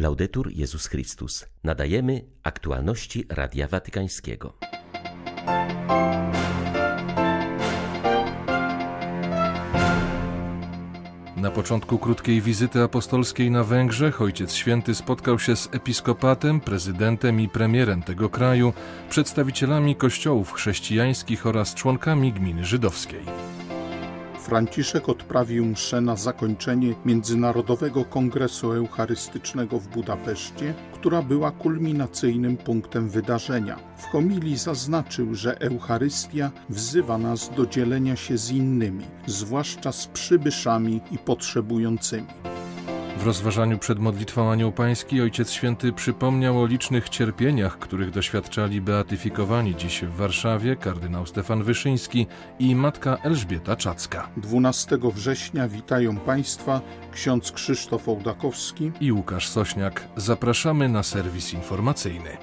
Laudetur 0.00 0.52
Jezus 0.52 0.86
Chrystus. 0.86 1.46
Nadajemy 1.64 2.24
aktualności 2.42 3.24
Radia 3.28 3.68
Watykańskiego. 3.68 4.54
Na 11.36 11.50
początku 11.50 11.98
krótkiej 11.98 12.40
wizyty 12.40 12.82
apostolskiej 12.82 13.50
na 13.50 13.64
Węgrzech 13.64 14.22
Ojciec 14.22 14.54
Święty 14.54 14.94
spotkał 14.94 15.38
się 15.38 15.56
z 15.56 15.68
episkopatem, 15.72 16.60
prezydentem 16.60 17.40
i 17.40 17.48
premierem 17.48 18.02
tego 18.02 18.28
kraju, 18.28 18.72
przedstawicielami 19.10 19.96
kościołów 19.96 20.52
chrześcijańskich 20.52 21.46
oraz 21.46 21.74
członkami 21.74 22.32
gminy 22.32 22.64
żydowskiej. 22.64 23.24
Franciszek 24.50 25.08
odprawił 25.08 25.66
mszę 25.66 26.00
na 26.00 26.16
zakończenie 26.16 26.94
Międzynarodowego 27.04 28.04
Kongresu 28.04 28.72
Eucharystycznego 28.72 29.78
w 29.78 29.88
Budapeszcie, 29.88 30.74
która 30.92 31.22
była 31.22 31.50
kulminacyjnym 31.50 32.56
punktem 32.56 33.08
wydarzenia. 33.08 33.76
W 33.96 34.04
homilii 34.04 34.56
zaznaczył, 34.56 35.34
że 35.34 35.60
Eucharystia 35.60 36.50
wzywa 36.68 37.18
nas 37.18 37.50
do 37.56 37.66
dzielenia 37.66 38.16
się 38.16 38.38
z 38.38 38.50
innymi, 38.50 39.04
zwłaszcza 39.26 39.92
z 39.92 40.06
przybyszami 40.06 41.00
i 41.10 41.18
potrzebującymi. 41.18 42.26
W 43.20 43.26
rozważaniu 43.26 43.78
przed 43.78 43.98
modlitwą 43.98 44.50
Anioł 44.50 44.72
Pański 44.72 45.20
Ojciec 45.20 45.50
Święty 45.52 45.92
przypomniał 45.92 46.62
o 46.62 46.66
licznych 46.66 47.08
cierpieniach, 47.08 47.78
których 47.78 48.10
doświadczali 48.10 48.80
beatyfikowani 48.80 49.76
dziś 49.76 50.02
w 50.02 50.16
Warszawie 50.16 50.76
kardynał 50.76 51.26
Stefan 51.26 51.62
Wyszyński 51.62 52.26
i 52.58 52.76
matka 52.76 53.16
Elżbieta 53.22 53.76
Czacka. 53.76 54.28
12 54.36 54.98
września 55.14 55.68
witają 55.68 56.16
Państwa 56.16 56.80
ksiądz 57.12 57.52
Krzysztof 57.52 58.08
Ołdakowski 58.08 58.92
i 59.00 59.12
Łukasz 59.12 59.48
Sośniak. 59.48 60.08
Zapraszamy 60.16 60.88
na 60.88 61.02
serwis 61.02 61.54
informacyjny. 61.54 62.36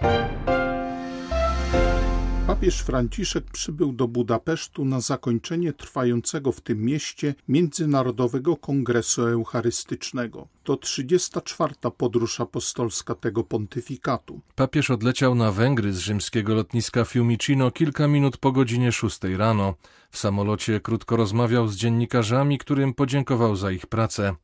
Papież 2.58 2.82
Franciszek 2.82 3.44
przybył 3.52 3.94
do 3.94 4.08
Budapesztu 4.08 4.86
na 4.86 5.02
zakończenie 5.02 5.74
trwającego 5.74 6.52
w 6.52 6.62
tym 6.62 6.82
mieście 6.82 7.36
Międzynarodowego 7.48 8.56
Kongresu 8.56 9.28
Eucharystycznego. 9.28 10.48
To 10.64 10.78
34. 10.78 11.74
podróż 11.98 12.40
apostolska 12.40 13.16
tego 13.16 13.44
pontyfikatu. 13.44 14.42
Papież 14.56 14.92
odleciał 14.92 15.36
na 15.36 15.52
Węgry 15.52 15.94
z 15.94 15.98
rzymskiego 15.98 16.56
lotniska 16.56 17.06
Fiumicino 17.06 17.72
kilka 17.72 18.08
minut 18.08 18.38
po 18.38 18.52
godzinie 18.52 18.92
6 18.92 19.20
rano. 19.24 19.74
W 20.12 20.18
samolocie 20.18 20.80
krótko 20.80 21.16
rozmawiał 21.16 21.68
z 21.68 21.76
dziennikarzami, 21.76 22.58
którym 22.58 22.94
podziękował 22.94 23.56
za 23.56 23.72
ich 23.72 23.88
pracę. 23.88 24.36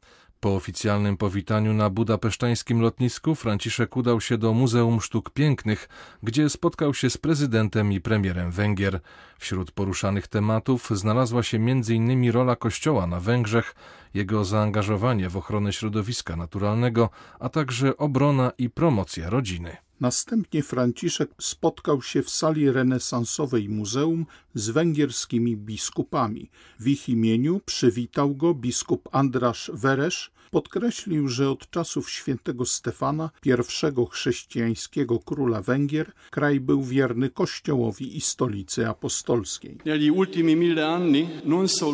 Po 0.43 0.55
oficjalnym 0.55 1.17
powitaniu 1.17 1.73
na 1.73 1.89
budapesztańskim 1.89 2.81
lotnisku 2.81 3.35
Franciszek 3.35 3.97
udał 3.97 4.21
się 4.21 4.37
do 4.37 4.53
Muzeum 4.53 5.01
Sztuk 5.01 5.29
Pięknych, 5.29 5.89
gdzie 6.23 6.49
spotkał 6.49 6.93
się 6.93 7.09
z 7.09 7.17
prezydentem 7.17 7.91
i 7.91 8.01
premierem 8.01 8.51
Węgier. 8.51 8.99
Wśród 9.37 9.71
poruszanych 9.71 10.27
tematów 10.27 10.89
znalazła 10.89 11.43
się 11.43 11.57
m.in. 11.57 12.31
rola 12.31 12.55
Kościoła 12.55 13.07
na 13.07 13.19
Węgrzech, 13.19 13.75
jego 14.13 14.45
zaangażowanie 14.45 15.29
w 15.29 15.37
ochronę 15.37 15.73
środowiska 15.73 16.35
naturalnego, 16.35 17.09
a 17.39 17.49
także 17.49 17.97
obrona 17.97 18.51
i 18.57 18.69
promocja 18.69 19.29
rodziny. 19.29 19.77
Następnie 20.03 20.63
Franciszek 20.63 21.29
spotkał 21.41 22.01
się 22.01 22.23
w 22.23 22.29
sali 22.29 22.71
renesansowej 22.71 23.69
muzeum 23.69 24.25
z 24.53 24.69
węgierskimi 24.69 25.57
biskupami. 25.57 26.49
W 26.79 26.87
ich 26.87 27.09
imieniu 27.09 27.61
przywitał 27.65 28.35
go 28.35 28.53
biskup 28.53 29.09
Andrasz 29.11 29.71
Weresz, 29.73 30.31
podkreślił, 30.53 31.27
że 31.27 31.49
od 31.49 31.69
czasów 31.69 32.09
świętego 32.09 32.65
Stefana, 32.65 33.29
pierwszego 33.41 34.05
chrześcijańskiego 34.05 35.19
króla 35.19 35.61
Węgier, 35.61 36.11
kraj 36.31 36.59
był 36.59 36.83
wierny 36.83 37.29
Kościołowi 37.29 38.17
i 38.17 38.21
stolicy 38.21 38.87
apostolskiej. 38.87 39.77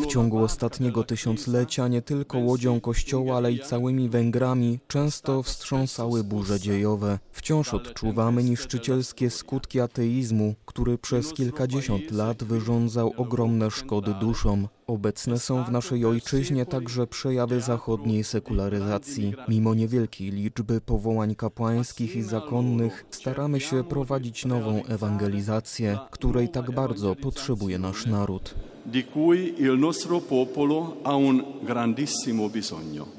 W 0.01 0.05
ciągu 0.05 0.37
ostatniego 0.37 1.03
tysiąclecia 1.03 1.87
nie 1.87 2.01
tylko 2.01 2.37
łodzią 2.37 2.79
Kościoła, 2.79 3.37
ale 3.37 3.51
i 3.51 3.59
całymi 3.59 4.09
Węgrami 4.09 4.79
często 4.87 5.43
wstrząsały 5.43 6.23
burze 6.23 6.59
dziejowe. 6.59 7.19
Wciąż 7.31 7.73
odczuwamy 7.73 8.43
niszczycielskie 8.43 9.29
skutki 9.29 9.79
ateizmu, 9.79 10.55
który 10.65 10.97
przez 10.97 11.33
kilkadziesiąt 11.33 12.11
lat 12.11 12.43
wyrządzał 12.43 13.13
ogromne 13.17 13.71
szkody 13.71 14.13
duszom. 14.21 14.67
Obecne 14.89 15.39
są 15.39 15.63
w 15.63 15.71
naszej 15.71 16.05
ojczyźnie 16.05 16.65
także 16.65 17.07
przejawy 17.07 17.61
zachodniej 17.61 18.23
sekularyzacji. 18.23 19.33
Mimo 19.47 19.73
niewielkiej 19.73 20.31
liczby 20.31 20.81
powołań 20.81 21.35
kapłańskich 21.35 22.15
i 22.15 22.21
zakonnych, 22.21 23.05
staramy 23.11 23.59
się 23.59 23.83
prowadzić 23.83 24.45
nową 24.45 24.83
ewangelizację, 24.85 25.97
której 26.11 26.49
tak 26.49 26.71
bardzo 26.71 27.15
potrzebuje 27.15 27.79
nasz 27.79 28.05
naród. 28.05 28.55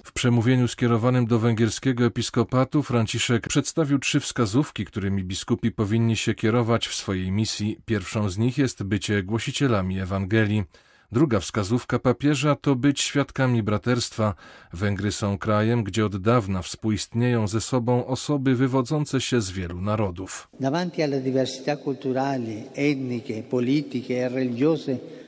W 0.05 0.13
przemówieniu 0.13 0.69
skierowanym 0.69 1.27
do 1.27 1.39
węgierskiego 1.39 2.05
episkopatu 2.05 2.83
Franciszek 2.83 3.49
przedstawił 3.49 3.99
trzy 3.99 4.21
wskazówki, 4.21 4.85
którymi 4.85 5.25
biskupi 5.25 5.71
powinni 5.73 6.17
się 6.17 6.35
kierować 6.35 6.89
w 6.89 6.95
swojej 6.95 7.33
misji. 7.33 7.79
Pierwszą 7.87 8.29
z 8.29 8.39
nich 8.39 8.59
jest 8.59 8.83
bycie 8.83 9.23
głosicielami 9.23 10.01
Ewangelii. 10.01 10.65
Druga 11.13 11.41
wskazówka 11.41 11.99
papieża 11.99 12.57
to 12.57 12.77
być 12.77 13.01
świadkami 13.01 13.63
braterstwa. 13.63 14.35
Węgry 14.73 15.13
są 15.13 15.39
krajem, 15.39 15.85
gdzie 15.85 16.07
od 16.07 16.17
dawna 16.17 16.63
współistnieją 16.63 17.49
ze 17.49 17.61
sobą 17.61 18.07
osoby 18.07 18.55
wywodzące 18.55 19.21
się 19.21 19.41
z 19.41 19.51
wielu 19.51 19.81
narodów. 19.81 20.49
E 20.55 20.69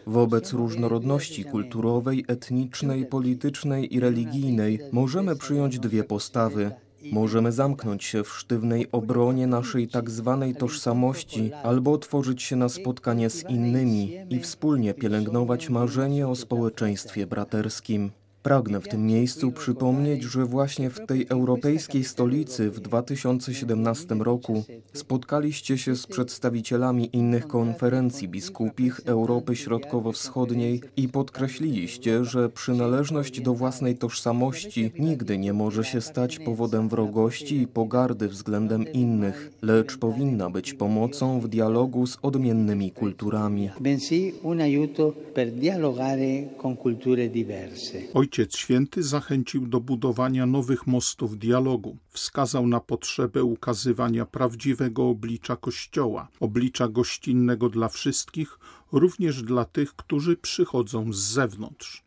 Wobec 0.06 0.52
różnorodności 0.52 1.44
kulturowej, 1.44 2.24
etnicznej, 2.28 3.06
politycznej 3.06 3.94
i 3.94 4.00
religijnej 4.00 4.78
możemy 4.92 5.36
przyjąć 5.36 5.78
dwie 5.78 6.04
postawy. 6.04 6.70
Możemy 7.12 7.52
zamknąć 7.52 8.04
się 8.04 8.24
w 8.24 8.28
sztywnej 8.28 8.86
obronie 8.92 9.46
naszej 9.46 9.88
tak 9.88 10.10
zwanej 10.10 10.54
tożsamości 10.54 11.50
albo 11.62 11.92
otworzyć 11.92 12.42
się 12.42 12.56
na 12.56 12.68
spotkanie 12.68 13.30
z 13.30 13.50
innymi 13.50 14.18
i 14.30 14.40
wspólnie 14.40 14.94
pielęgnować 14.94 15.68
marzenie 15.68 16.28
o 16.28 16.36
społeczeństwie 16.36 17.26
braterskim. 17.26 18.10
Pragnę 18.42 18.80
w 18.80 18.88
tym 18.88 19.06
miejscu 19.06 19.52
przypomnieć, 19.52 20.22
że 20.22 20.44
właśnie 20.44 20.90
w 20.90 21.06
tej 21.06 21.26
europejskiej 21.28 22.04
stolicy 22.04 22.70
w 22.70 22.80
2017 22.80 24.14
roku 24.14 24.64
spotkaliście 24.92 25.78
się 25.78 25.96
z 25.96 26.06
przedstawicielami 26.06 27.10
innych 27.12 27.46
konferencji 27.46 28.28
biskupich 28.28 29.00
Europy 29.04 29.56
Środkowo-Wschodniej 29.56 30.80
i 30.96 31.08
podkreśliliście, 31.08 32.24
że 32.24 32.48
przynależność 32.48 33.40
do 33.40 33.54
własnej 33.54 33.96
tożsamości 33.96 34.92
nigdy 34.98 35.38
nie 35.38 35.52
może 35.52 35.84
się 35.84 36.00
stać 36.00 36.38
powodem 36.38 36.88
wrogości 36.88 37.56
i 37.62 37.66
pogardy 37.66 38.28
względem 38.28 38.92
innych, 38.92 39.50
lecz 39.62 39.96
powinna 39.96 40.50
być 40.50 40.74
pomocą 40.74 41.40
w 41.40 41.48
dialogu 41.48 42.06
z 42.06 42.18
odmiennymi 42.22 42.90
kulturami. 42.90 43.70
bensì 43.80 44.32
un 44.42 44.60
aiuto 44.60 45.12
per 45.34 45.50
dialogare 45.52 46.48
con 46.62 46.76
culture 46.76 47.28
diverse. 47.28 47.98
Ojciec 48.32 48.56
Święty 48.56 49.02
zachęcił 49.02 49.66
do 49.66 49.80
budowania 49.80 50.46
nowych 50.46 50.86
mostów 50.86 51.38
dialogu. 51.38 51.98
Wskazał 52.10 52.66
na 52.66 52.80
potrzebę 52.80 53.44
ukazywania 53.44 54.26
prawdziwego 54.26 55.08
oblicza 55.08 55.56
Kościoła, 55.56 56.28
oblicza 56.40 56.88
gościnnego 56.88 57.68
dla 57.68 57.88
wszystkich, 57.88 58.58
również 58.92 59.42
dla 59.42 59.64
tych, 59.64 59.96
którzy 59.96 60.36
przychodzą 60.36 61.12
z 61.12 61.16
zewnątrz. 61.16 62.04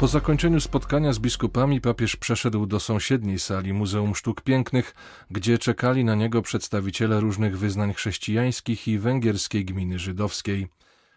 Po 0.00 0.08
zakończeniu 0.08 0.60
spotkania 0.60 1.12
z 1.12 1.18
biskupami 1.18 1.80
papież 1.80 2.16
przeszedł 2.16 2.66
do 2.66 2.80
sąsiedniej 2.80 3.38
sali 3.38 3.72
Muzeum 3.72 4.14
Sztuk 4.14 4.40
Pięknych, 4.40 4.94
gdzie 5.30 5.58
czekali 5.58 6.04
na 6.04 6.14
niego 6.14 6.42
przedstawiciele 6.42 7.20
różnych 7.20 7.58
wyznań 7.58 7.94
chrześcijańskich 7.94 8.88
i 8.88 8.98
węgierskiej 8.98 9.64
gminy 9.64 9.98
żydowskiej. 9.98 10.68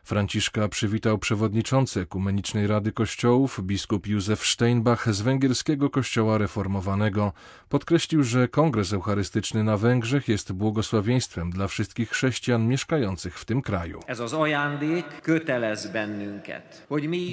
Franciszka 0.10 0.68
przywitał 0.68 1.18
przewodniczący 1.18 2.02
Ekumenicznej 2.02 2.68
Rady 2.68 2.92
Kościołów, 2.92 3.60
biskup 3.64 4.08
Józef 4.08 4.46
Steinbach 4.46 5.14
z 5.14 5.22
węgierskiego 5.22 5.90
kościoła 5.90 6.38
reformowanego. 6.38 7.34
Podkreślił, 7.70 8.24
że 8.24 8.48
Kongres 8.48 8.94
Eucharystyczny 8.94 9.64
na 9.64 9.78
Węgrzech 9.78 10.28
jest 10.28 10.52
błogosławieństwem 10.52 11.52
dla 11.52 11.68
wszystkich 11.68 12.10
chrześcijan 12.10 12.68
mieszkających 12.68 13.40
w 13.40 13.46
tym 13.46 13.62
kraju. 13.62 14.00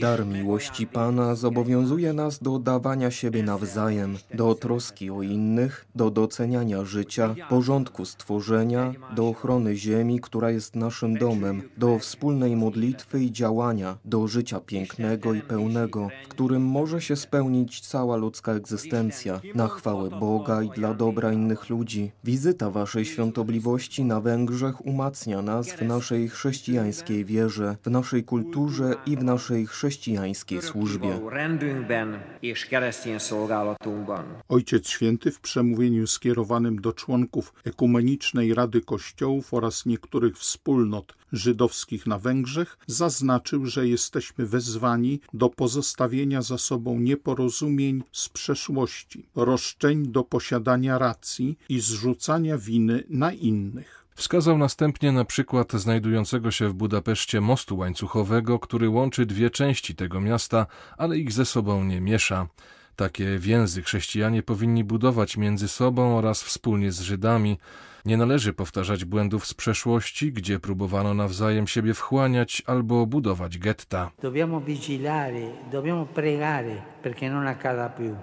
Dar 0.01 0.27
miłości 0.27 0.87
Pana 0.87 1.35
zobowiązuje 1.35 2.13
nas 2.13 2.39
do 2.39 2.59
dawania 2.59 3.11
siebie 3.11 3.43
nawzajem, 3.43 4.19
do 4.35 4.55
troski 4.55 5.11
o 5.11 5.23
innych, 5.23 5.87
do 5.95 6.11
doceniania 6.11 6.85
życia, 6.85 7.35
porządku 7.49 8.05
stworzenia, 8.05 8.93
do 9.15 9.29
ochrony 9.29 9.77
ziemi, 9.77 10.21
która 10.21 10.51
jest 10.51 10.77
naszym 10.77 11.19
domem, 11.19 11.63
do 11.77 11.99
wspólnej 11.99 12.57
modlitwy 12.67 13.23
i 13.23 13.33
działania 13.33 13.99
do 14.05 14.29
życia 14.29 14.61
pięknego 14.61 15.35
i 15.35 15.41
pełnego, 15.41 16.09
w 16.25 16.29
którym 16.29 16.63
może 16.63 17.01
się 17.01 17.17
spełnić 17.17 17.81
cała 17.81 18.17
ludzka 18.17 18.53
egzystencja, 18.53 19.41
na 19.55 19.69
chwałę 19.69 20.11
Boga 20.11 20.63
i 20.63 20.71
dla 20.71 20.95
dobra 20.95 21.33
innych 21.33 21.71
ludzi. 21.71 22.13
Wizyta 22.25 22.71
Waszej 22.71 23.05
świątobliwości 23.05 24.05
na 24.05 24.21
Węgrzech 24.21 24.87
umacnia 24.87 25.43
nas 25.43 25.73
w 25.73 25.83
naszej 25.83 26.29
chrześcijańskiej 26.29 27.25
wierze, 27.25 27.77
w 27.83 27.91
naszej 27.91 28.25
kulturze 28.25 28.95
i 29.07 29.17
w 29.17 29.25
naszej 29.25 29.67
chrześcijańskiej 29.67 30.63
służbie. 30.63 31.21
Ojciec 34.49 34.89
Święty 34.89 35.31
w 35.31 35.41
przemówieniu 35.41 36.07
skierowanym 36.07 36.81
do 36.81 36.93
członków 36.93 37.55
Ekumenicznej 37.65 38.55
Rady 38.55 38.81
Kościołów 38.81 39.55
oraz 39.55 39.87
niektórych 39.87 40.39
wspólnot 40.39 41.17
żydowskich 41.37 42.07
na 42.07 42.19
Węgrzech 42.19 42.79
zaznaczył, 42.87 43.67
że 43.67 43.89
jesteśmy 43.89 44.47
wezwani 44.47 45.21
do 45.33 45.49
pozostawienia 45.49 46.43
za 46.43 46.59
sobą 46.59 47.01
nieporozumień 47.01 48.03
z 48.13 48.29
przeszłości, 48.29 49.27
roszczeń 49.37 50.07
do 50.07 50.25
posiadania 50.25 50.99
racji 50.99 51.59
i 51.69 51.81
zrzucania 51.81 52.59
winy 52.59 53.05
na 53.09 53.33
innych. 53.33 54.07
Wskazał 54.17 54.59
następnie 54.59 55.13
na 55.13 55.25
przykład 55.25 55.73
znajdującego 55.73 56.51
się 56.51 56.69
w 56.69 56.75
Budapeszcie 56.75 57.41
mostu 57.41 57.77
łańcuchowego, 57.77 58.59
który 58.59 58.89
łączy 58.89 59.27
dwie 59.27 59.51
części 59.51 59.95
tego 59.95 60.21
miasta, 60.21 60.67
ale 60.99 61.19
ich 61.19 61.33
ze 61.33 61.45
sobą 61.45 61.85
nie 61.85 62.01
miesza. 62.01 62.47
Takie 62.97 63.39
więzy 63.39 63.83
chrześcijanie 63.83 64.43
powinni 64.43 64.85
budować 64.85 65.37
między 65.37 65.69
sobą 65.69 66.19
oraz 66.19 66.43
wspólnie 66.43 66.93
z 66.93 67.01
Żydami. 67.01 67.59
Nie 68.07 68.17
należy 68.17 68.53
powtarzać 68.53 69.05
błędów 69.05 69.47
z 69.47 69.55
przeszłości, 69.55 70.33
gdzie 70.33 70.61
próbowano 70.61 71.15
nawzajem 71.15 71.67
siebie 71.67 71.95
wchłaniać 71.95 72.63
albo 72.67 73.07
budować 73.07 73.59
getta. 73.59 74.11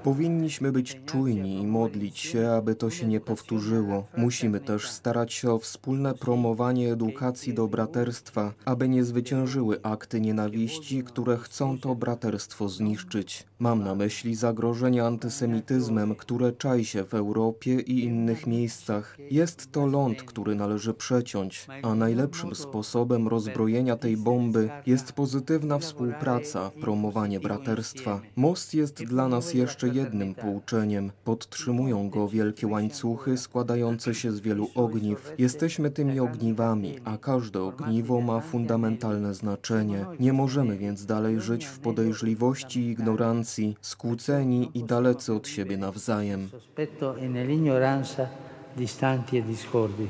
Powinniśmy 0.04 0.72
być 0.72 1.02
czujni 1.06 1.62
i 1.62 1.68
modlić 1.68 2.20
się, 2.20 2.52
aby 2.52 2.76
to 2.76 2.90
się 2.90 3.08
nie 3.08 3.20
powtórzyło. 3.20 4.08
Musimy 4.18 4.60
też 4.60 4.90
starać 4.90 5.34
się 5.34 5.52
o 5.52 5.60
wspólne 5.60 6.14
promowanie 6.14 6.92
edukacji 6.92 7.54
do 7.54 7.68
braterstwa, 7.68 8.54
aby 8.66 8.90
nie 8.90 9.04
zwyciężyły 9.04 9.80
akty 9.84 10.22
nienawiści, 10.22 11.04
które 11.04 11.38
chcą 11.38 11.80
to 11.80 11.96
braterstwo 11.96 12.70
zniszczyć. 12.70 13.46
Mam 13.60 13.84
na 13.84 13.96
myśli 13.96 14.36
zagrożenie 14.36 15.06
antysemityzmem, 15.06 16.16
które 16.16 16.52
czai 16.52 16.86
się 16.86 17.04
w 17.04 17.14
Europie 17.14 17.80
i 17.80 18.04
innych 18.04 18.48
miejscach. 18.48 19.18
Jest 19.32 19.73
to 19.74 19.86
ląd, 19.86 20.24
który 20.24 20.56
należy 20.56 20.94
przeciąć, 20.94 21.68
a 21.84 21.96
najlepszym 21.96 22.56
sposobem 22.56 23.28
rozbrojenia 23.28 23.96
tej 23.96 24.18
bomby 24.18 24.70
jest 24.86 25.14
pozytywna 25.14 25.80
współpraca, 25.80 26.72
promowanie 26.82 27.40
braterstwa. 27.40 28.22
Most 28.36 28.74
jest 28.74 29.04
dla 29.04 29.28
nas 29.28 29.54
jeszcze 29.54 29.88
jednym 29.88 30.36
pouczeniem. 30.36 31.12
Podtrzymują 31.24 32.10
go 32.10 32.28
wielkie 32.28 32.68
łańcuchy 32.68 33.38
składające 33.38 34.16
się 34.16 34.32
z 34.32 34.40
wielu 34.40 34.68
ogniw. 34.76 35.34
Jesteśmy 35.38 35.92
tymi 35.92 36.20
ogniwami, 36.20 36.96
a 37.06 37.18
każde 37.18 37.62
ogniwo 37.62 38.22
ma 38.22 38.40
fundamentalne 38.40 39.34
znaczenie. 39.34 40.06
Nie 40.20 40.34
możemy 40.34 40.78
więc 40.78 41.06
dalej 41.06 41.42
żyć 41.42 41.66
w 41.66 41.80
podejrzliwości 41.80 42.80
i 42.80 42.92
ignorancji, 42.92 43.78
skłóceni 43.82 44.72
i 44.74 44.84
dalecy 44.84 45.34
od 45.34 45.48
siebie 45.48 45.78
nawzajem 45.78 46.50
distanti 48.78 49.38
e 49.38 49.42
discordi. 49.42 50.08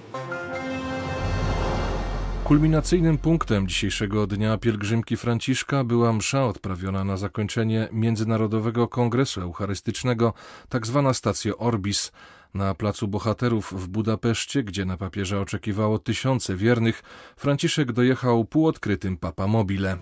Kulminacyjnym 2.44 3.18
punktem 3.18 3.68
dzisiejszego 3.68 4.27
dnia 4.27 4.57
pielgrzymki 4.57 5.18
Franciszka 5.18 5.83
była 5.83 6.13
msza 6.13 6.45
odprawiona 6.45 7.04
na 7.04 7.18
zakończenie 7.18 7.89
Międzynarodowego 7.92 8.88
Kongresu 8.88 9.42
Eucharystycznego. 9.42 10.33
Tak 10.69 10.88
stacja 11.13 11.57
Orbis, 11.57 12.12
na 12.54 12.75
Placu 12.75 13.07
Bohaterów 13.07 13.74
w 13.74 13.88
Budapeszcie, 13.88 14.63
gdzie 14.63 14.86
na 14.86 14.98
papieża 14.98 15.39
oczekiwało 15.39 16.00
tysiące 16.00 16.56
wiernych, 16.56 17.04
Franciszek 17.38 17.92
dojechał 17.92 18.45
półodkrytym 18.45 19.18
papamobile. 19.18 19.98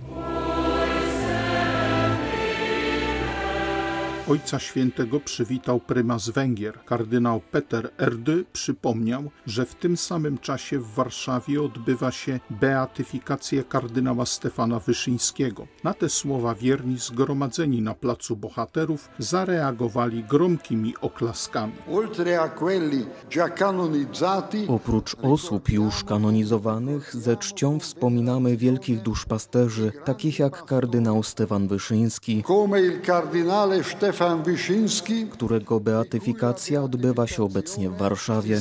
Ojca 4.29 4.59
Świętego 4.59 5.19
przywitał 5.19 5.79
prymas 5.79 6.29
Węgier. 6.29 6.79
Kardynał 6.85 7.41
Peter 7.51 7.91
Erdy 7.99 8.45
przypomniał, 8.53 9.31
że 9.45 9.65
w 9.65 9.75
tym 9.75 9.97
samym 9.97 10.37
czasie 10.37 10.79
w 10.79 10.93
Warszawie 10.93 11.61
odbywa 11.61 12.11
się 12.11 12.39
beatyfikacja 12.49 13.63
kardynała 13.63 14.25
Stefana 14.25 14.79
Wyszyńskiego. 14.79 15.67
Na 15.83 15.93
te 15.93 16.09
słowa 16.09 16.55
wierni 16.55 16.97
zgromadzeni 16.97 17.81
na 17.81 17.93
Placu 17.93 18.35
Bohaterów 18.35 19.09
zareagowali 19.19 20.23
gromkimi 20.23 20.93
oklaskami. 21.01 21.73
Oprócz 24.67 25.15
osób 25.21 25.69
już 25.69 26.03
kanonizowanych 26.03 27.15
ze 27.15 27.37
czcią 27.37 27.79
wspominamy 27.79 28.57
wielkich 28.57 29.01
duszpasterzy, 29.01 29.91
takich 30.05 30.39
jak 30.39 30.65
kardynał 30.65 31.23
Stefan 31.23 31.67
Wyszyński, 31.67 32.43
Stefan 34.11 34.43
Wyszyński, 34.43 35.27
którego 35.27 35.79
beatyfikacja 35.79 36.83
odbywa 36.83 37.27
się 37.27 37.43
obecnie 37.43 37.89
w 37.89 37.97
Warszawie. 37.97 38.57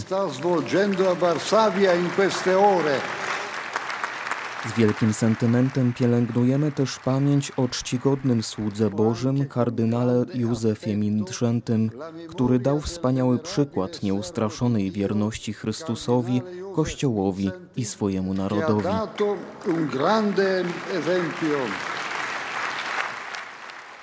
Z 4.66 4.78
wielkim 4.78 5.12
sentymentem 5.12 5.92
pielęgnujemy 5.92 6.72
też 6.72 6.98
pamięć 6.98 7.50
o 7.50 7.68
czcigodnym 7.68 8.42
słudze 8.42 8.90
Bożym 8.90 9.48
kardynale 9.48 10.24
Józefie 10.34 10.96
Mindrzętym, 10.96 11.90
który 12.28 12.58
dał 12.58 12.80
wspaniały 12.80 13.38
przykład 13.38 14.02
nieustraszonej 14.02 14.90
wierności 14.90 15.52
Chrystusowi, 15.52 16.42
Kościołowi 16.74 17.50
i 17.76 17.84
swojemu 17.84 18.34
narodowi. 18.34 18.88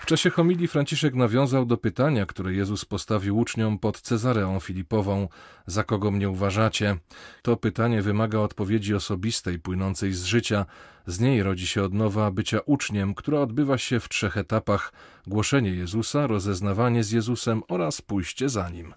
Czasie 0.07 0.29
homilii 0.29 0.67
Franciszek 0.67 1.15
nawiązał 1.15 1.65
do 1.65 1.77
pytania, 1.77 2.25
które 2.25 2.53
Jezus 2.53 2.85
postawił 2.85 3.37
uczniom 3.37 3.79
pod 3.79 4.01
Cezareą 4.01 4.59
Filipową: 4.59 5.29
Za 5.65 5.83
kogo 5.83 6.11
mnie 6.11 6.29
uważacie? 6.29 6.97
To 7.41 7.57
pytanie 7.57 8.01
wymaga 8.01 8.39
odpowiedzi 8.39 8.95
osobistej, 8.95 9.59
płynącej 9.59 10.13
z 10.13 10.23
życia. 10.23 10.65
Z 11.07 11.19
niej 11.19 11.43
rodzi 11.43 11.67
się 11.67 11.83
odnowa 11.83 12.31
bycia 12.31 12.59
uczniem, 12.65 13.15
która 13.15 13.41
odbywa 13.41 13.77
się 13.77 13.99
w 13.99 14.09
trzech 14.09 14.37
etapach: 14.37 14.93
głoszenie 15.27 15.69
Jezusa, 15.69 16.27
rozeznawanie 16.27 17.03
z 17.03 17.11
Jezusem 17.11 17.63
oraz 17.67 18.01
pójście 18.01 18.49
za 18.49 18.69
nim. 18.69 18.93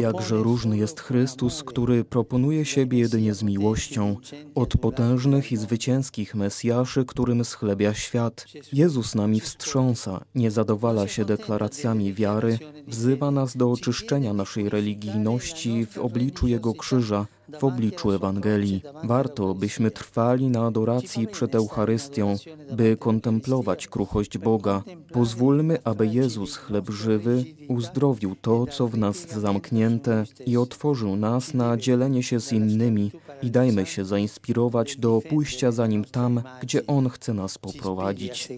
Jakże 0.00 0.36
różny 0.36 0.76
jest 0.76 1.00
Chrystus, 1.00 1.62
który 1.62 2.04
proponuje 2.04 2.64
siebie 2.64 2.98
jedynie 2.98 3.34
z 3.34 3.42
miłością, 3.42 4.16
od 4.54 4.76
potężnych 4.76 5.52
i 5.52 5.56
zwycięskich 5.56 6.34
Mesjaszy, 6.34 7.04
którym 7.04 7.44
schlebia 7.44 7.94
świat. 7.94 8.46
Jezus 8.72 9.14
nami 9.14 9.40
wstrząsa, 9.40 10.24
nie 10.34 10.50
zadowala 10.50 11.08
się 11.08 11.24
deklaracjami 11.24 12.14
wiary, 12.14 12.58
wzywa 12.86 13.30
nas 13.30 13.56
do 13.56 13.70
oczyszczenia 13.70 14.32
naszej 14.32 14.68
religijności 14.68 15.86
w 15.86 15.98
obliczu 15.98 16.46
Jego 16.46 16.74
krzyża, 16.74 17.26
w 17.60 17.64
obliczu 17.64 18.10
Ewangelii. 18.10 18.82
Warto, 19.04 19.54
byśmy 19.54 19.90
trwali 19.90 20.48
na 20.48 20.66
adoracji 20.66 21.26
przed 21.26 21.54
Eucharystią, 21.54 22.36
by 22.72 22.96
kontemplować 22.96 23.88
kruchość 23.88 24.38
Boga. 24.38 24.82
Pozwólmy, 25.12 25.78
aby 25.84 26.06
Jezus, 26.06 26.56
chleb 26.56 26.90
żywy, 26.90 27.44
uzdrowił 27.68 28.36
to, 28.40 28.66
co 28.66 28.88
w 28.88 28.98
nas 28.98 29.28
zamknięte 29.28 30.24
i 30.46 30.56
otworzył 30.56 31.16
nas 31.16 31.54
na 31.54 31.76
dzielenie 31.76 32.22
się 32.22 32.40
z 32.40 32.52
innymi 32.52 33.10
i 33.44 33.50
dajmy 33.50 33.86
się 33.86 34.04
zainspirować 34.04 34.96
do 34.96 35.20
pójścia 35.28 35.72
za 35.72 35.86
Nim 35.86 36.04
tam, 36.04 36.42
gdzie 36.62 36.86
On 36.86 37.08
chce 37.08 37.34
nas 37.34 37.58
poprowadzić. 37.58 38.48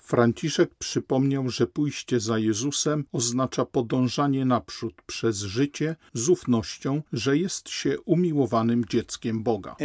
Franciszek 0.00 0.74
przypomniał, 0.78 1.48
że 1.48 1.66
pójście 1.66 2.20
za 2.20 2.38
Jezusem 2.38 3.04
oznacza 3.12 3.64
podążanie 3.64 4.44
naprzód 4.44 4.94
przez 5.06 5.38
życie 5.38 5.96
z 6.14 6.28
ufnością, 6.28 7.02
że 7.12 7.36
jest 7.36 7.68
się 7.68 8.00
umiłowanym 8.00 8.84
dzieckiem 8.84 9.42
Boga. 9.42 9.76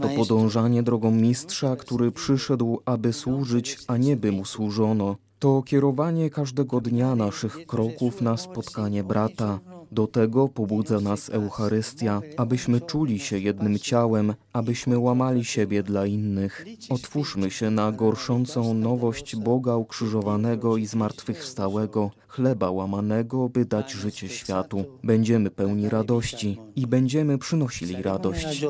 To 0.00 0.08
podążanie 0.16 0.82
drogą 0.82 1.10
mistrza, 1.10 1.76
który 1.76 2.12
przyszedł, 2.12 2.80
aby 2.84 3.12
służyć, 3.12 3.78
a 3.86 3.96
nie 3.96 4.16
by 4.16 4.32
mu 4.32 4.44
służono. 4.44 5.16
To 5.38 5.62
kierowanie 5.62 6.30
każdego 6.30 6.80
dnia 6.80 7.14
naszych 7.16 7.66
kroków 7.66 8.20
na 8.20 8.36
spotkanie 8.36 9.04
brata. 9.04 9.60
Do 9.92 10.06
tego 10.06 10.48
pobudza 10.48 11.00
nas 11.00 11.30
Eucharystia, 11.30 12.20
abyśmy 12.36 12.80
czuli 12.80 13.18
się 13.18 13.38
jednym 13.38 13.78
ciałem, 13.78 14.34
abyśmy 14.52 14.98
łamali 14.98 15.44
siebie 15.44 15.82
dla 15.82 16.06
innych. 16.06 16.64
Otwórzmy 16.88 17.50
się 17.50 17.70
na 17.70 17.92
gorszącą 17.92 18.74
nowość 18.74 19.36
Boga 19.36 19.76
ukrzyżowanego 19.76 20.76
i 20.76 20.86
zmartwychwstałego, 20.86 22.10
chleba 22.28 22.70
łamanego, 22.70 23.48
by 23.48 23.64
dać 23.64 23.92
życie 23.92 24.28
światu. 24.28 24.84
Będziemy 25.04 25.50
pełni 25.50 25.88
radości 25.88 26.58
i 26.76 26.86
będziemy 26.86 27.38
przynosili 27.38 28.02
radość. 28.02 28.64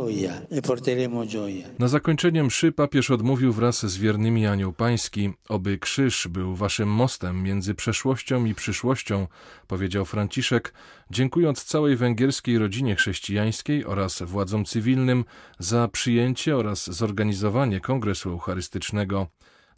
Na 1.79 1.89
zakończenie 1.89 2.45
mszy 2.45 2.73
papież 2.73 3.11
odmówił 3.11 3.53
wraz 3.53 3.87
z 3.87 3.97
wiernymi 3.99 4.47
anioł 4.47 4.73
pański, 4.73 5.33
oby 5.49 5.79
krzyż 5.79 6.29
był 6.29 6.55
waszym 6.55 6.89
mostem 6.89 7.43
między 7.43 7.75
przeszłością 7.75 8.45
i 8.45 8.55
przyszłością, 8.55 9.27
powiedział 9.67 10.05
Franciszek, 10.05 10.73
dziękując 11.13 11.65
całej 11.65 11.97
węgierskiej 11.97 12.59
rodzinie 12.59 12.97
chrześcijańskiej 12.97 13.85
oraz 13.85 14.23
władzom 14.23 14.65
cywilnym 14.65 15.25
za 15.59 15.89
przyjęcie 15.89 16.57
oraz 16.57 16.91
zorganizowanie 16.91 17.81
kongresu 17.81 18.31
eucharystycznego. 18.31 19.27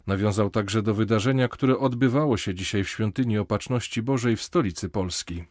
Nawiązał 0.07 0.49
także 0.49 0.81
do 0.81 0.93
wydarzenia, 0.93 1.47
które 1.47 1.79
odbywało 1.79 2.37
się 2.37 2.55
dzisiaj 2.55 2.83
w 2.83 2.89
świątyni 2.89 3.37
Opatrzności 3.37 4.01
Bożej 4.01 4.35
w 4.35 4.41
stolicy 4.41 4.89
Polski. 4.89 5.43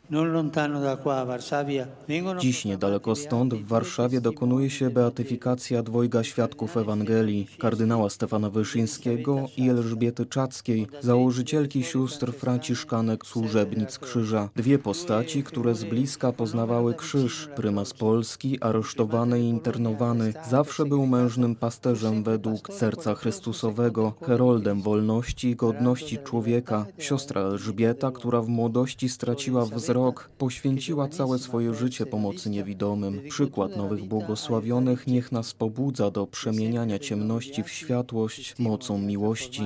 Dziś 2.38 2.64
niedaleko 2.64 3.14
stąd 3.14 3.54
w 3.54 3.66
Warszawie 3.66 4.20
dokonuje 4.20 4.70
się 4.70 4.90
beatyfikacja 4.90 5.82
dwojga 5.82 6.24
świadków 6.24 6.76
Ewangelii, 6.76 7.48
kardynała 7.58 8.10
Stefana 8.10 8.50
Wyszyńskiego 8.50 9.46
i 9.56 9.68
Elżbiety 9.68 10.26
Czackiej, 10.26 10.86
założycielki 11.00 11.82
sióstr 11.82 12.32
franciszkanek 12.32 13.26
służebnic 13.26 13.98
krzyża. 13.98 14.48
Dwie 14.56 14.78
postaci, 14.78 15.42
które 15.42 15.74
z 15.74 15.84
bliska 15.84 16.32
poznawały 16.32 16.94
krzyż. 16.94 17.48
Prymas 17.56 17.94
Polski, 17.94 18.60
aresztowany 18.60 19.40
i 19.40 19.48
internowany, 19.48 20.32
zawsze 20.50 20.84
był 20.84 21.06
mężnym 21.06 21.54
pasterzem 21.54 22.22
według 22.22 22.72
serca 22.72 23.14
Chrystusowego, 23.14 24.14
heroldem 24.44 24.82
wolności 24.82 25.48
i 25.48 25.56
godności 25.56 26.18
człowieka. 26.18 26.86
Siostra 26.98 27.40
Elżbieta, 27.40 28.10
która 28.10 28.42
w 28.42 28.48
młodości 28.48 29.08
straciła 29.08 29.64
wzrok, 29.66 30.30
poświęciła 30.38 31.08
całe 31.08 31.38
swoje 31.38 31.74
życie 31.74 32.06
pomocy 32.06 32.50
niewidomym. 32.50 33.20
Przykład 33.30 33.76
nowych 33.76 34.04
błogosławionych 34.04 35.06
niech 35.06 35.32
nas 35.32 35.54
pobudza 35.54 36.10
do 36.10 36.26
przemieniania 36.26 36.98
ciemności 36.98 37.62
w 37.62 37.70
światłość 37.70 38.58
mocą 38.58 38.98
miłości. 38.98 39.62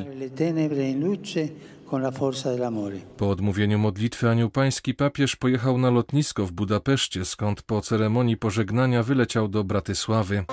Po 3.16 3.30
odmówieniu 3.30 3.78
modlitwy 3.78 4.28
Anioł 4.28 4.50
Pański 4.50 4.94
papież 4.94 5.37
pojechał 5.37 5.78
na 5.78 5.90
lotnisko 5.90 6.47
w 6.47 6.52
Budapeszcie, 6.52 7.25
skąd 7.25 7.62
po 7.62 7.80
ceremonii 7.80 8.37
pożegnania 8.37 9.02
wyleciał 9.02 9.49
do 9.49 9.64
Bratysławy. 9.64 10.44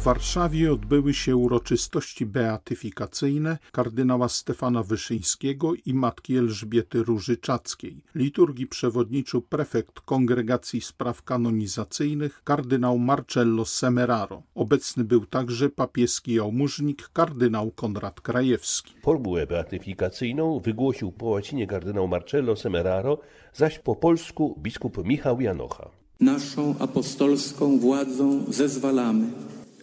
W 0.00 0.02
Warszawie 0.02 0.72
odbyły 0.72 1.14
się 1.14 1.36
uroczystości 1.36 2.26
beatyfikacyjne 2.26 3.58
kardynała 3.72 4.28
Stefana 4.28 4.82
Wyszyńskiego 4.82 5.72
i 5.86 5.94
matki 5.94 6.36
Elżbiety 6.36 7.02
Różyczackiej. 7.02 8.02
Liturgii 8.14 8.66
przewodniczył 8.66 9.42
prefekt 9.42 10.00
Kongregacji 10.00 10.80
Spraw 10.80 11.22
Kanonizacyjnych 11.22 12.42
kardynał 12.44 12.98
Marcello 12.98 13.64
Semeraro. 13.64 14.42
Obecny 14.54 15.04
był 15.04 15.26
także 15.26 15.68
papieski 15.68 16.34
jałmużnik 16.34 17.10
kardynał 17.12 17.70
Konrad 17.70 18.20
Krajewski. 18.20 18.94
Formułę 19.02 19.46
beatyfikacyjną 19.46 20.60
wygłosił 20.60 21.12
po 21.12 21.26
łacinie 21.26 21.66
kardynał 21.66 22.08
Marcello 22.08 22.56
Semeraro, 22.56 23.18
zaś 23.54 23.78
po 23.78 23.96
polsku 23.96 24.58
biskup 24.62 25.04
Michał 25.04 25.40
Janocha. 25.40 25.90
Naszą 26.20 26.74
apostolską 26.78 27.78
władzą 27.78 28.44
zezwalamy 28.48 29.26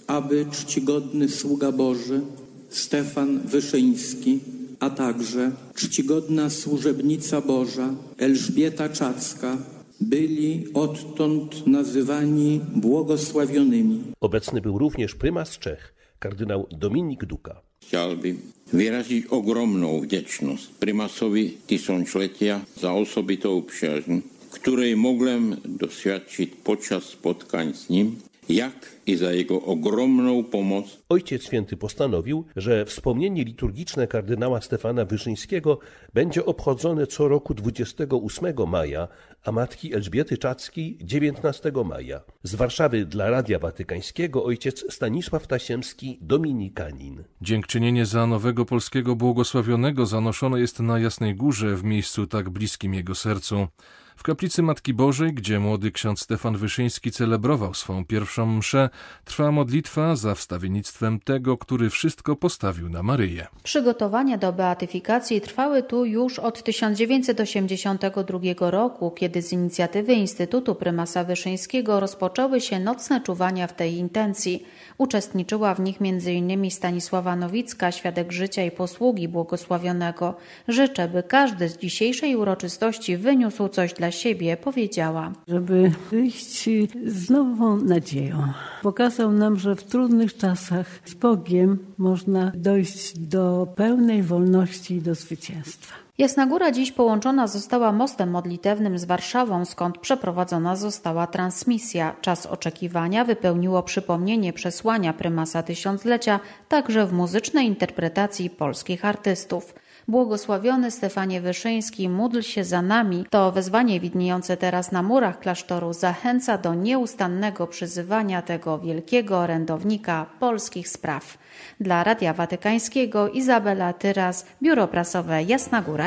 aby 0.07 0.45
czcigodny 0.51 1.29
sługa 1.29 1.71
Boży 1.71 2.21
Stefan 2.69 3.39
Wyszyński, 3.39 4.39
a 4.79 4.89
także 4.89 5.51
czcigodna 5.75 6.49
służebnica 6.49 7.41
Boża 7.41 7.93
Elżbieta 8.17 8.89
Czacka 8.89 9.57
byli 10.01 10.65
odtąd 10.73 11.67
nazywani 11.67 12.61
błogosławionymi. 12.75 14.03
Obecny 14.19 14.61
był 14.61 14.77
również 14.77 15.15
prymas 15.15 15.57
Czech, 15.57 15.93
kardynał 16.19 16.67
Dominik 16.71 17.25
Duka. 17.25 17.61
Chciałbym 17.81 18.41
wyrazić 18.73 19.25
ogromną 19.25 20.01
wdzięczność 20.01 20.67
prymasowi 20.67 21.57
tysiąclecia 21.67 22.61
za 22.81 22.93
osobitą 22.93 23.61
przyjaźń, 23.61 24.19
której 24.51 24.95
mogłem 24.95 25.55
doświadczyć 25.65 26.51
podczas 26.63 27.03
spotkań 27.03 27.73
z 27.73 27.89
nim 27.89 28.15
jak 28.49 28.97
i 29.05 29.15
za 29.15 29.31
jego 29.31 29.61
ogromną 29.61 30.43
pomoc. 30.43 30.97
Ojciec 31.09 31.43
Święty 31.43 31.77
postanowił, 31.77 32.45
że 32.55 32.85
wspomnienie 32.85 33.43
liturgiczne 33.43 34.07
kardynała 34.07 34.61
Stefana 34.61 35.05
Wyszyńskiego 35.05 35.79
będzie 36.13 36.45
obchodzone 36.45 37.07
co 37.07 37.27
roku 37.27 37.53
28 37.53 38.67
maja, 38.67 39.07
a 39.43 39.51
matki 39.51 39.93
Elżbiety 39.93 40.37
Czackiej 40.37 40.97
19 41.01 41.71
maja. 41.85 42.21
Z 42.43 42.55
Warszawy 42.55 43.05
dla 43.05 43.29
Radia 43.29 43.59
Watykańskiego 43.59 44.43
ojciec 44.43 44.93
Stanisław 44.93 45.47
Tasiemski, 45.47 46.19
dominikanin. 46.21 47.23
Dziękczynienie 47.41 48.05
za 48.05 48.27
nowego 48.27 48.65
polskiego 48.65 49.15
błogosławionego 49.15 50.05
zanoszone 50.05 50.59
jest 50.59 50.79
na 50.79 50.99
Jasnej 50.99 51.35
Górze, 51.35 51.75
w 51.75 51.83
miejscu 51.83 52.27
tak 52.27 52.49
bliskim 52.49 52.93
jego 52.93 53.15
sercu. 53.15 53.67
W 54.17 54.23
kaplicy 54.23 54.63
Matki 54.63 54.93
Bożej, 54.93 55.33
gdzie 55.33 55.59
młody 55.59 55.91
ksiądz 55.91 56.21
Stefan 56.21 56.57
Wyszyński 56.57 57.11
celebrował 57.11 57.73
swą 57.73 58.05
pierwszą 58.05 58.45
mszę, 58.45 58.89
trwa 59.25 59.51
modlitwa 59.51 60.15
za 60.15 60.35
wstawiennictwem 60.35 61.19
tego, 61.19 61.57
który 61.57 61.89
wszystko 61.89 62.35
postawił 62.35 62.89
na 62.89 63.03
Maryję. 63.03 63.47
Przygotowania 63.63 64.37
do 64.37 64.53
beatyfikacji 64.53 65.41
trwały 65.41 65.83
tu 65.83 66.05
już 66.05 66.39
od 66.39 66.63
1982 66.63 68.71
roku, 68.71 69.11
kiedy 69.11 69.41
z 69.41 69.53
inicjatywy 69.53 70.13
Instytutu 70.13 70.75
Prymasa 70.75 71.23
Wyszyńskiego 71.23 71.99
rozpoczęły 71.99 72.61
się 72.61 72.79
nocne 72.79 73.21
czuwania 73.21 73.67
w 73.67 73.73
tej 73.73 73.93
intencji. 73.93 74.65
Uczestniczyła 74.97 75.75
w 75.75 75.79
nich 75.79 75.97
m.in. 76.01 76.71
Stanisława 76.71 77.35
Nowicka, 77.35 77.91
świadek 77.91 78.31
życia 78.31 78.63
i 78.63 78.71
posługi 78.71 79.27
błogosławionego. 79.27 80.35
Życzę, 80.67 81.07
by 81.07 81.23
każdy 81.23 81.69
z 81.69 81.77
dzisiejszej 81.77 82.35
uroczystości 82.35 83.17
wyniósł 83.17 83.67
coś 83.67 83.93
dla 83.93 84.06
siebie, 84.11 84.57
powiedziała. 84.57 85.33
Żeby 85.47 85.91
wyjść 86.11 86.69
z 87.05 87.29
nową 87.29 87.77
nadzieją. 87.77 88.43
Pokazał 88.83 89.31
nam, 89.31 89.59
że 89.59 89.75
w 89.75 89.83
trudnych 89.83 90.37
czasach 90.37 90.99
z 91.05 91.13
Bogiem 91.13 91.77
można 91.97 92.51
dojść 92.55 93.19
do 93.19 93.67
pełnej 93.75 94.23
wolności 94.23 94.95
i 94.95 95.01
do 95.01 95.15
zwycięstwa. 95.15 96.06
Jasna 96.19 96.45
Góra 96.45 96.71
dziś 96.71 96.91
połączona 96.91 97.47
została 97.47 97.91
mostem 97.91 98.29
modlitewnym 98.29 98.97
z 98.99 99.05
Warszawą, 99.05 99.65
skąd 99.65 99.97
przeprowadzona 99.97 100.75
została 100.75 101.27
transmisja. 101.27 102.15
Czas 102.21 102.45
oczekiwania 102.45 103.25
wypełniło 103.25 103.83
przypomnienie 103.83 104.53
przesłania 104.53 105.13
prymasa 105.13 105.63
tysiąclecia, 105.63 106.39
także 106.67 107.05
w 107.05 107.13
muzycznej 107.13 107.67
interpretacji 107.67 108.49
polskich 108.49 109.05
artystów. 109.05 109.73
Błogosławiony 110.09 110.91
Stefanie 110.91 111.41
Wyszyński, 111.41 112.09
módl 112.09 112.41
się 112.41 112.63
za 112.63 112.81
nami. 112.81 113.25
To 113.29 113.51
wezwanie 113.51 113.99
widniejące 113.99 114.57
teraz 114.57 114.91
na 114.91 115.03
murach 115.03 115.39
klasztoru 115.39 115.93
zachęca 115.93 116.57
do 116.57 116.73
nieustannego 116.73 117.67
przyzywania 117.67 118.41
tego 118.41 118.79
wielkiego 118.79 119.39
orędownika 119.39 120.25
polskich 120.39 120.89
spraw. 120.89 121.37
Dla 121.79 122.03
Radia 122.03 122.33
Watykańskiego 122.33 123.29
Izabela 123.29 123.93
Tyras, 123.93 124.45
Biuro 124.63 124.87
Prasowe 124.87 125.43
Jasna 125.43 125.81
Góra 125.81 126.06